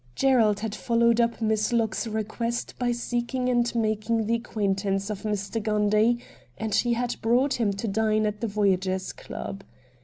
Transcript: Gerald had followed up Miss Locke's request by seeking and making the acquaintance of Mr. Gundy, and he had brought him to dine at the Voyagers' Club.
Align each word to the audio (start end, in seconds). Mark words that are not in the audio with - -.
Gerald 0.15 0.61
had 0.61 0.73
followed 0.73 1.21
up 1.21 1.43
Miss 1.43 1.71
Locke's 1.71 2.07
request 2.07 2.73
by 2.79 2.91
seeking 2.91 3.49
and 3.49 3.71
making 3.75 4.25
the 4.25 4.33
acquaintance 4.33 5.11
of 5.11 5.21
Mr. 5.21 5.61
Gundy, 5.61 6.17
and 6.57 6.73
he 6.73 6.93
had 6.93 7.17
brought 7.21 7.59
him 7.61 7.71
to 7.73 7.87
dine 7.87 8.25
at 8.25 8.41
the 8.41 8.47
Voyagers' 8.47 9.13
Club. 9.13 9.63